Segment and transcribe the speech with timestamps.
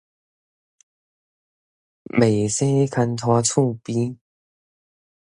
[2.05, 4.17] 袂生牽拖厝邊